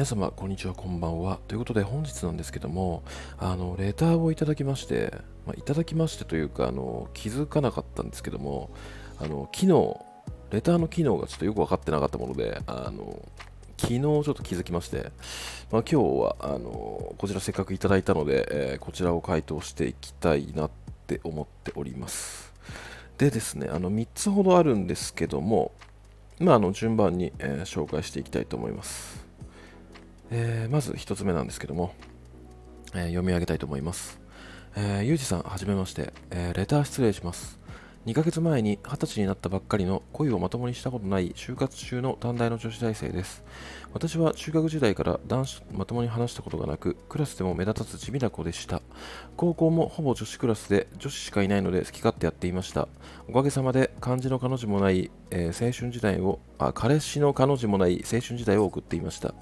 [0.00, 1.40] 皆様、こんにちは、こんばんは。
[1.46, 3.02] ということで、本日なんですけども、
[3.36, 5.12] あの、レターをいただきまして、
[5.44, 8.70] まあ、いただきましてというか、あの、気づかなかったんですけども、
[9.18, 10.02] あの、機能、
[10.52, 13.28] レターの機能がちょっとよく分かってなかったもので、あの、
[13.76, 15.12] 昨日ちょっと気づきまして、
[15.70, 20.70] まあ、今日は、あの、こちらせっかくいただいたので、えー、こちらを回答していきたいなっ
[21.08, 22.54] て思っております。
[23.18, 25.72] でですね、あの、3つほどあるんですけども、
[26.38, 29.28] まあ、あの順番に、えー、紹介していきたいと思います。
[30.30, 31.94] えー、まず1つ目なんですけども、
[32.94, 34.20] えー、読み上げたいと思います。
[34.76, 37.59] えー、ゆうじさん、はじめまして、えー、レター失礼します。
[38.06, 43.44] 2ヶ月前に20歳になったばっかりの恋をまともにしたことない就活中の短大の女子大生です。
[43.92, 48.80] 私は中学時代から男子まともに話したことがなく、クラスでも目立たず地味な子でした。
[49.36, 52.88] 高校もほぼ女子クラスで女子しかいないので好き勝手やっていました。
[53.28, 59.34] おかげさまで漢字の彼女もない、えー、青春時代をあ、彼氏の彼女もない青春時代を送っていました。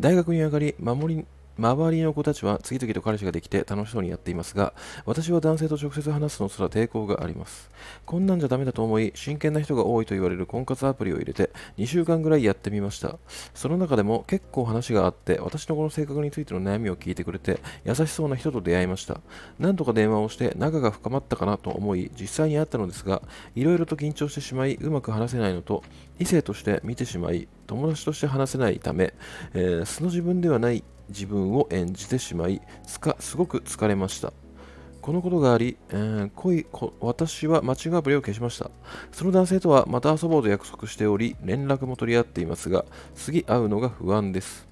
[0.00, 1.24] 大学に上がり、守り
[1.58, 4.72] 周りの子たちは次々と彼氏ができて楽しそうにやっていますが、
[5.04, 7.70] 私は男性と直接話すのすら抵抗があります。
[8.06, 13.18] こんなんじゃダメだと思い、真剣な人が多いと言われる婚活アプリを入れて2週間ぐらいやってみました。
[13.54, 19.20] その中でも結構話があって、私のこの性格についての悩みを聞いてくれて、優しそうな人と出会いました。
[19.58, 23.22] 何とか電話をして仲が深まったかなと思い、実際に会ったのですが、
[23.54, 25.82] いろいろと緊張してしまい、うまく話せないのと、
[26.18, 29.14] 異性として見てしまい、友達として話せないため、
[29.54, 34.32] えー、素の自分ではない自分を演じてしまいすかすごく疲れました。
[35.00, 36.66] このことがあり、えー、恋
[37.00, 38.70] 私はマッチングアプリを消しました。
[39.10, 42.84] その男性とはまた遊ぼうと約束しており連絡も取り合っていますが
[43.16, 44.68] 次会うのが不安です。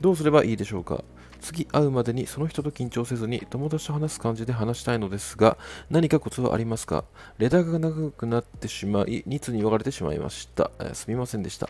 [0.00, 1.02] どうすればいいでしょうか？
[1.42, 5.58] 次会うまでにその人と緊張せずに友達と話す感じで話したいのですが
[5.90, 7.04] 何かコツはありますか？
[7.38, 11.68] レターが長くなってしまい2通に分かれてしまいました、えー、すみませんでした。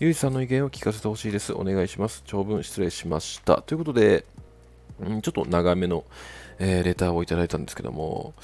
[0.00, 1.52] ゆうじさんの意見を聞かせてほしいです。
[1.52, 2.22] お願いします。
[2.26, 3.62] 長文失礼しました。
[3.62, 4.24] ということで、
[5.08, 6.04] ん、ちょっと長めの、
[6.58, 8.34] えー、レターをいただいたんですけども、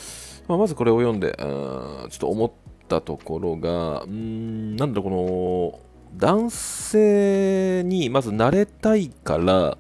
[0.49, 2.53] まあ、まずこれを読んであちょっと思っ
[2.89, 5.81] たところがんなんだこの
[6.17, 9.79] 男性にまず慣れたいから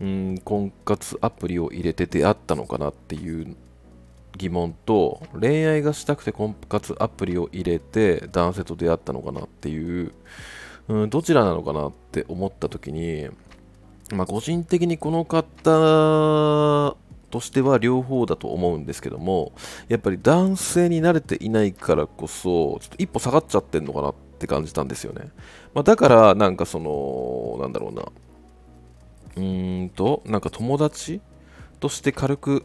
[0.00, 3.56] うん婚活アプリを入れて出会ったのかなっていう
[4.36, 10.12] 疑問と恋愛がしたくて婚活アプリを入れて男性と出会ったのかなっていう、
[10.88, 13.28] うん、どちらなのかなって思った時に、
[14.12, 16.96] まあ、個人的にこの方
[17.30, 19.52] としては両方だと思うんですけども
[19.88, 25.30] やっぱり男性に慣れていないからこそちょっと一歩下がっちゃってんのかなって感じたんですよね、
[25.74, 28.04] まあ、だからなんかそのなんだろうな
[29.36, 31.20] うーんと、なんか友達
[31.80, 32.64] として軽く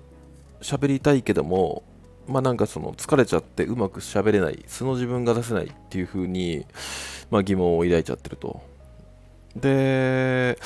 [0.62, 1.84] 喋りたいけども、
[2.28, 6.66] まあなんかその疲れちゃってうまく喋れない、素の自分が出せないっていう風に、
[7.30, 8.62] まあ疑問を抱いちゃってると。
[9.56, 10.58] で、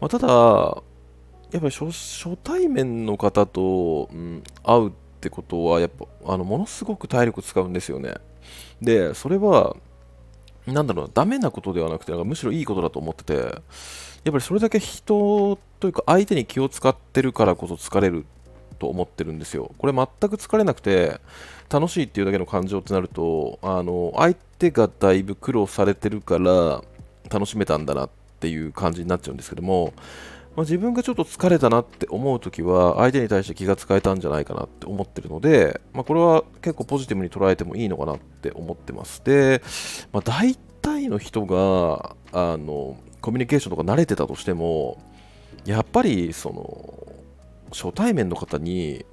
[0.00, 8.14] まあ、ただ、やっぱり初対面の方と、うん、会うってことは、やっぱ、あの、ものすごく体力使うんですよね。
[8.82, 9.76] で、それは、
[10.66, 13.52] なんだろう、ダメなことではなくて、なんかむしろいいことだと思ってて、やっ
[14.24, 18.24] ぱりそれだけ人というか相手に気を使ってるからこそ疲れる
[18.78, 19.72] と思ってるんですよ。
[19.76, 21.20] これ全く疲れなくて
[21.70, 26.82] 楽しいっていうだけの感情ってなるとあの相手がだいぶ苦労されてるから
[27.30, 28.10] 楽しめたんだなっ
[28.40, 29.92] ていう感じになっちゃうんですけども、
[30.56, 39.22] まあ、自分がちょっと疲れたなって思うときは相手に対して気が使えたんじゃないかなって思ってるので、まあ、これは結構ポジティブに捉えてもいいのかなって思ってます。
[39.24, 39.62] で、
[40.12, 45.02] まあ、大体の人があのコミュニケーションとか慣れてたとしても、
[45.64, 47.12] やっぱりその
[47.72, 49.04] 初対面の方に、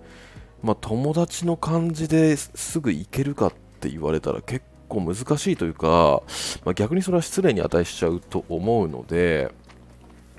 [0.62, 6.22] まあ、友達の感じですぐ行けるかって言われたら結構難しいというか、
[6.66, 9.52] まあ、逆にそれは失礼に値しちゃうと思うので、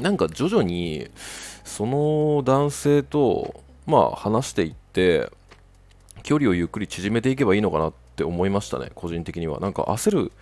[0.03, 1.09] なんか徐々に
[1.65, 5.31] その男性と、まあ、話していって、
[6.23, 9.61] 距離をゆっくり縮めていけばいいのかなって思いましたね、個人的には。
[9.61, 10.33] なんか焦る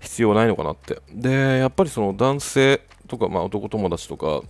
[0.00, 1.00] 必要ないのかなって。
[1.12, 4.42] で、やっぱりその男性とか、まあ、男友達とか、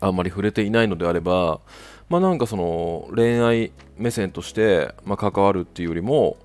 [0.00, 1.60] あんまり触れていないのであれば、
[2.08, 6.36] まあ、なんかその恋愛目線として、まあ、関わるっていうよりも、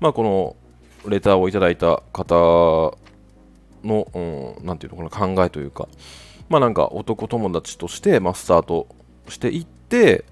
[0.00, 2.96] まあ、このレターをいただいた方
[3.84, 5.88] の、うん、ていうのかな、考えというか、
[6.48, 8.88] まあなんか男友達として、まあ、スタート
[9.28, 10.24] していって、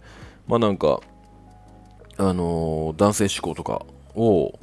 [0.47, 1.01] まあなんか、
[2.19, 3.85] あのー、男性思考とか
[4.15, 4.59] を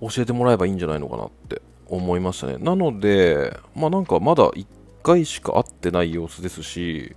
[0.00, 2.58] 教えてもらえばいいんじゃないのかなって思いましたね。
[2.58, 4.66] なので、まあなんかまだ1
[5.02, 7.14] 回しか会ってない様子ですし、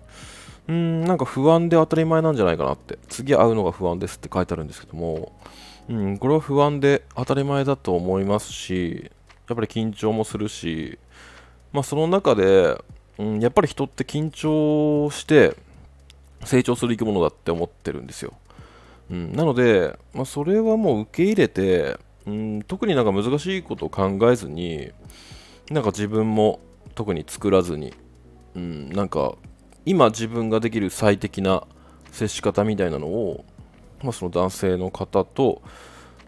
[0.68, 5.34] うん、なんか不安で当たり前なんじゃないかなって、次会うのが不安ですって書いてあるんですけども、
[5.90, 9.12] うん、これは不安で当たり前だと思いますし、
[9.48, 10.98] やっぱり緊張もするし、
[11.72, 12.76] まあその中で、
[13.18, 15.56] うん、やっぱり人って緊張して
[16.44, 18.34] 成長する生き物だって思ってるんですよ。
[19.10, 24.92] うん、なので、まあ、それはもう受け入れて、うん、特になんか難しいことを考えずに、
[25.70, 26.60] なんか自分も
[26.96, 27.94] 特に作らずに、
[28.56, 29.36] うん、なんか
[29.86, 31.64] 今自分ができる最適な
[32.12, 33.46] 接し方みたいなのを、
[34.02, 35.62] まあ、その男性の方と、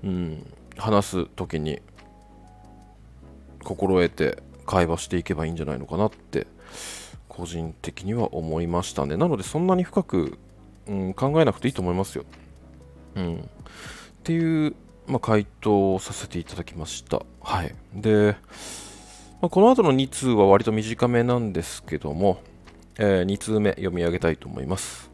[0.03, 0.45] うん、
[0.77, 1.81] 話す時に
[3.63, 6.45] 心得て会話していけばいいんじゃないのかなって
[7.27, 9.17] 個人的には思いましたね。
[9.17, 10.37] なのでそんなに深く、
[10.87, 12.25] うん、考えなくていいと思いますよ、
[13.15, 13.39] うん、っ
[14.23, 14.75] ていう、
[15.07, 17.21] まあ、回答をさせていただきました。
[17.41, 17.75] はい。
[17.93, 18.35] で、
[19.41, 22.41] まあ、この後の2通は割と短めなんですけども、
[22.97, 25.11] えー、2通目読み上げたいと思います。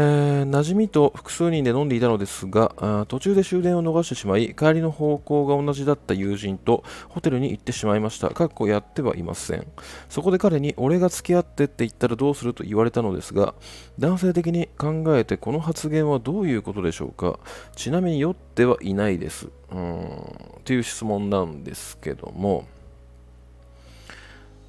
[0.00, 8.30] えー、馴染みと複数人で飲んでいたのですが途中で終電を逃してしまい帰りの方向が同じだった友人とホテルに行ってしまいました。
[8.30, 9.66] かっこやってはいません。
[10.08, 13.54] そこで彼に俺が付き合ってって言ったらどうすると言われたのですが
[13.98, 17.40] 男性的に考えてこの発言はどういうことでしょうか。
[17.74, 19.48] ちなみに酔ってはいないです。
[19.72, 20.22] うん。
[20.64, 22.68] という質問なんですけども。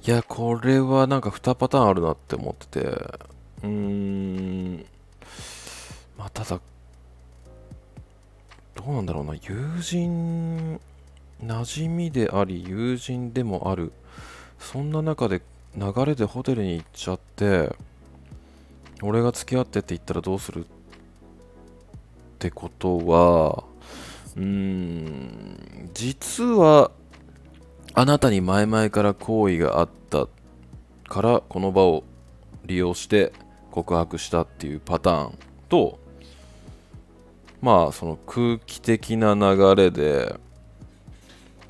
[0.04, 2.88] いやこれはなんか2パターンあるなって思ってて。
[3.62, 4.86] うーん。
[6.20, 6.60] まあ、ただ、
[8.74, 10.78] どうなんだろうな、友人、
[11.42, 13.90] 馴染みであり、友人でもある、
[14.58, 15.40] そんな中で
[15.78, 17.74] 流れでホテルに行っちゃって、
[19.00, 20.68] 俺が付き合ってって言ったらどうするっ
[22.38, 23.64] てことは、
[24.36, 26.90] うーん、実は、
[27.94, 30.28] あなたに前々から好意があった
[31.08, 32.04] から、この場を
[32.66, 33.32] 利用して
[33.70, 35.38] 告白したっていうパターン
[35.70, 35.99] と、
[37.60, 40.36] まあその空気的な流れで、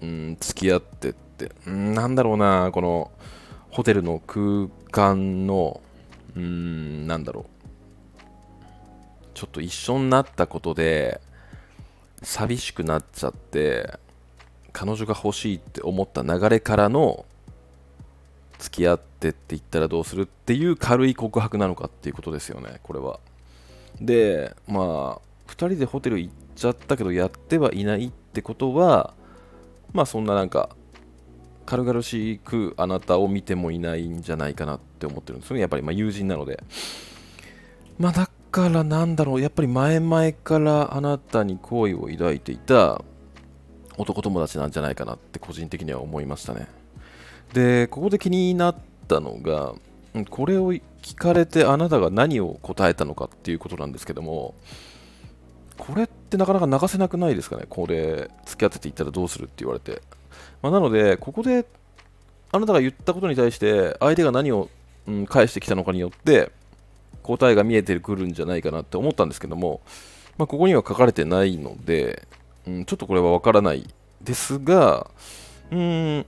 [0.01, 3.11] うん、付き合ってって、うん、なんだろうな、この
[3.71, 5.81] ホテルの空間の、
[6.37, 7.45] うん、なんだろう。
[9.35, 11.21] ちょっと一緒になったことで、
[12.23, 13.99] 寂しくなっちゃって、
[14.73, 17.25] 彼女が欲しいって思った流れからの、
[18.59, 23.19] 付き合ってって言ったらどうするっていう軽い告白なのかっていうことですよね、これは。
[24.01, 29.15] で、まあ、2人でホテル行っちゃったけどやってはいないってことは
[29.93, 30.71] まあそんななんか
[31.67, 35.61] 軽々しくあなたを見てもいないんじゃないかなって思ってるんですよね。
[35.61, 36.63] やっぱりま友人なので。
[37.99, 39.41] まあだからなんだろう。
[39.41, 43.03] やっぱり前々からあなたに好意を抱いていた
[43.99, 46.67] 男友達なんじゃないかなって個人的には思いましたね。
[47.53, 48.77] でここで気になっ
[49.07, 49.75] たのが
[50.29, 54.55] これを聞かれてあなたが何を答えたのかっていうことなんですけども
[55.81, 60.03] これってなかなか流せなくないですかね、これ、付き合ってて言ったらどうするって言われて。
[60.63, 61.65] まあ、なので、ここで
[62.53, 64.69] あなたが言ったことに対して、相手が何を、
[65.09, 66.53] うん、返してきたのかによって、
[67.23, 69.81] 答えが見えてくるんじゃないかなって思ったんですけども、
[70.37, 72.27] まあ、ここには書かれてないので、
[72.67, 73.89] うん、ちょっとこれはわからない
[74.23, 75.11] ですが、
[75.71, 76.27] うーん、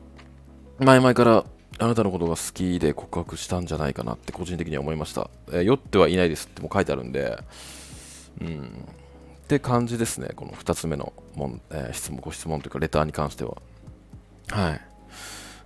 [0.79, 1.45] 前々から
[1.79, 5.31] あなたのことが好きで告白したんじゃないかなって個人的には思いました。
[5.49, 7.39] えー、酔ってはいないですっても書いてあるんで、
[8.41, 8.89] うん、
[9.43, 13.57] って感じですね、この2つ目のもん、えー、質問、ご質問というか、レターに関しては。
[14.49, 14.81] はい。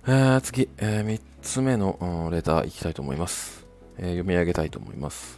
[0.07, 3.65] えー、次、えー、3つ目の、レターいきたいと思います。
[3.97, 5.37] えー、読み上げたいと思います。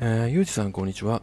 [0.00, 1.22] えー、ゆうじさん、こんにちは。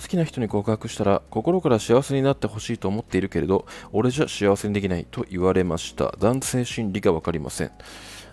[0.00, 7.70] 好きな人に告白したら心から幸せになってほしいと思っているけれど俺じゃ幸せにできないと言われました男性心理が分かりません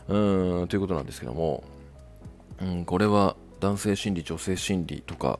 [0.07, 1.63] うーんということなんですけども、
[2.59, 5.39] うん、これは男性心理女性心理とか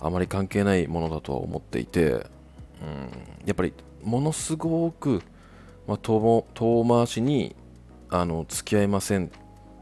[0.00, 2.22] あまり関係ないものだとは思っていて、うん、
[3.44, 5.22] やっぱりものすごく、
[5.86, 6.44] まあ、遠
[6.88, 7.56] 回しに
[8.10, 9.28] あの付き合いませんっ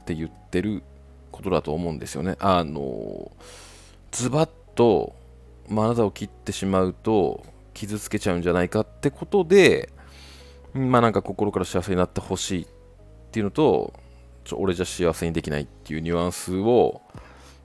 [0.05, 0.83] て言ってる
[1.31, 2.37] ことだと思うんですよね。
[2.41, 3.31] あの
[4.11, 5.15] ズバッと、
[5.69, 7.45] まあ、あなたを切ってしまうと
[7.75, 9.91] 傷つけちゃうんじゃないかってことで、
[10.73, 12.67] まあなんか心から幸せになってほしいっ
[13.33, 13.93] ていうのと、
[14.45, 17.03] ちょ俺じゃ幸せにできないっていうニュアンスを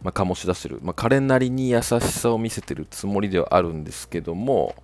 [0.03, 4.75] まあ、醸し出してる、まあ、彼なりに優しさを見せてるつもりではあるんですけども、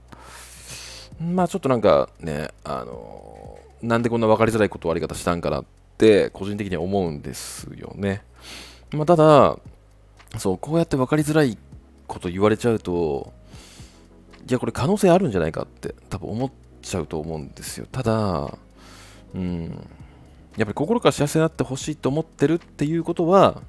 [1.20, 5.66] まあちょっとなんかね、あのなんでこんな分かりづらい断り方したんかなっ
[5.98, 8.24] て個人的には思うんですよね。
[8.92, 9.58] まあ、ただ、
[10.38, 11.58] そう、こうやって分かりづらい
[12.08, 13.34] こと言われちゃうと、
[14.48, 17.88] いや、これ可能性あるんじゃないかって多分思っちゃうと思うんですよ。
[17.92, 18.58] ただ、
[19.34, 19.64] うん、
[20.56, 23.62] やっぱり心から幸せになってほしいと思ってるっていうことは、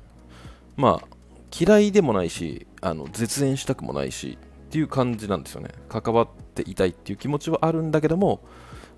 [0.76, 1.08] まあ、
[1.57, 8.40] 嫌いでもないしあの絶縁したくもないしっていう感じなんですよね関わっていたいっていう気持ちはあるんだけども、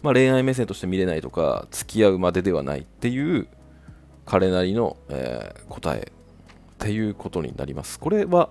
[0.02, 3.48] まあ、恋愛目線として見れないとか付き合うまでではないっていう
[4.26, 6.12] 彼なりの、えー、答え
[6.80, 7.98] っていうことになります。
[7.98, 8.50] これは、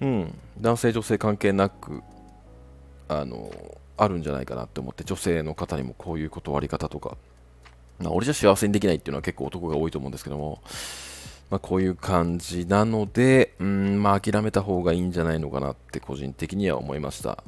[0.00, 2.02] うん、男性、女性関係なく、
[3.08, 3.50] あの
[3.98, 7.16] あるんじゃないかなって思って、女性の方にもこういう断り方とか、
[8.04, 10.60] 俺じゃ幸せにできないっていうのは結構男が多いと思うんですけども、
[11.52, 17.44] まあ、こういう感じなので、うん、まあ、諦めた方がいいんじゃないのかなって個人的には思いました。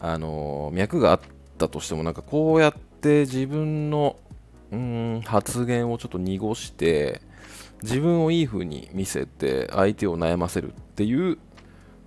[0.00, 1.20] あの脈があっ
[1.56, 4.16] たとしても、なんかこうやって自分の
[4.70, 7.22] うん発言をちょっと濁して、
[7.82, 11.38] 自分をいい風に見せて相手を悩ませるっていう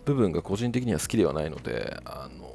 [0.05, 2.53] 部分が個人的には好きではないので、あの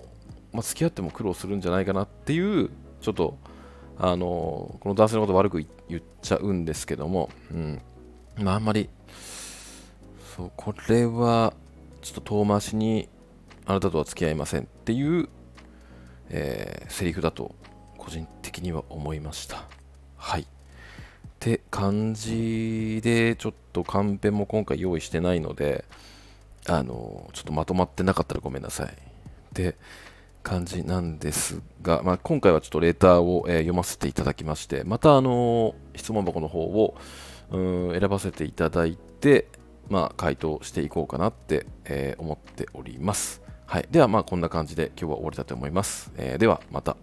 [0.53, 2.71] まあ、付き合っても苦労するんじゃないかなっていう、
[3.01, 3.37] ちょっと
[3.99, 7.81] あのこの男性のこと悪く言っちゃうんですけども、うん
[8.39, 8.89] まあ、あんまり、
[10.37, 11.55] そう、これは、
[12.03, 13.09] ちょっと遠回しに、
[13.65, 15.29] あなたとは付き合いませんっていう、
[16.29, 17.55] えー、セリフだと、
[17.97, 19.65] 個人的には思いました。
[20.17, 20.43] はい。
[20.43, 20.47] っ
[21.41, 25.85] て感じで、ちょっとカンペも今回用意してないので、
[26.69, 28.95] あの、ちょっとまとまってなかったらごめんなさい。
[29.53, 29.77] で、
[30.43, 36.97] 感じなんですが、まあ、今回はちょっとレーターを、えー、読ませていただきまして、またあの質問箱の方を、
[37.51, 37.59] う
[37.95, 39.49] ん選ばせていただいて、
[39.89, 43.43] まあ、回答していこうかなって、えー、思っております。
[43.67, 43.89] はい。
[43.91, 46.13] では、まあ、こんな感じで今日は終わりだと思います。
[46.17, 46.97] えー、では、また。